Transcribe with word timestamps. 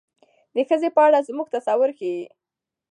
د 0.55 0.57
ښځې 0.69 0.89
په 0.95 1.01
اړه 1.07 1.19
زموږ 1.27 1.47
تصور 1.55 1.89
ښيي. 1.97 2.21